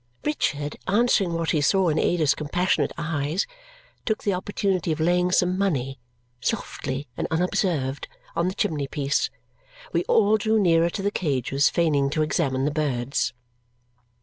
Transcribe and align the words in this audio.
Richard, 0.25 0.77
answering 0.87 1.35
what 1.35 1.51
he 1.51 1.61
saw 1.61 1.89
in 1.89 1.99
Ada's 1.99 2.33
compassionate 2.33 2.91
eyes, 2.97 3.45
took 4.03 4.23
the 4.23 4.33
opportunity 4.33 4.91
of 4.91 4.99
laying 4.99 5.31
some 5.31 5.55
money, 5.55 5.99
softly 6.39 7.07
and 7.15 7.27
unobserved, 7.29 8.07
on 8.35 8.47
the 8.47 8.55
chimney 8.55 8.87
piece. 8.87 9.29
We 9.93 10.03
all 10.05 10.37
drew 10.37 10.59
nearer 10.59 10.89
to 10.89 11.03
the 11.03 11.11
cages, 11.11 11.69
feigning 11.69 12.09
to 12.09 12.23
examine 12.23 12.65
the 12.65 12.71
birds. 12.71 13.31